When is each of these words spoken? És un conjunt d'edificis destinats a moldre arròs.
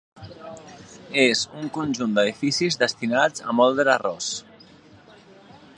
És 1.23 1.43
un 1.59 1.67
conjunt 1.75 2.15
d'edificis 2.15 2.81
destinats 2.85 3.47
a 3.51 3.55
moldre 3.61 3.95
arròs. 3.97 4.33